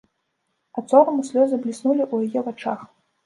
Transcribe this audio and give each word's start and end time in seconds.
Ад 0.81 0.85
сораму 0.93 1.25
слёзы 1.29 1.59
бліснулі 1.65 2.03
ў 2.07 2.15
яе 2.39 2.45
вачах. 2.47 2.79